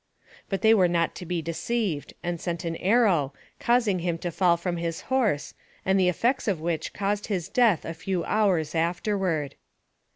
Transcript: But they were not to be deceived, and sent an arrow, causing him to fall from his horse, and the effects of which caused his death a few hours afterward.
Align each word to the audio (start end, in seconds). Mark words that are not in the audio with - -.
But 0.49 0.63
they 0.63 0.73
were 0.73 0.87
not 0.87 1.13
to 1.13 1.27
be 1.27 1.43
deceived, 1.43 2.15
and 2.23 2.41
sent 2.41 2.65
an 2.65 2.75
arrow, 2.77 3.33
causing 3.59 3.99
him 3.99 4.17
to 4.17 4.31
fall 4.31 4.57
from 4.57 4.77
his 4.77 5.01
horse, 5.13 5.53
and 5.85 5.99
the 5.99 6.09
effects 6.09 6.47
of 6.47 6.59
which 6.59 6.91
caused 6.91 7.27
his 7.27 7.47
death 7.47 7.85
a 7.85 7.93
few 7.93 8.23
hours 8.23 8.73
afterward. 8.73 9.53